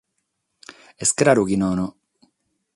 [1.03, 1.85] Est craru chi nono.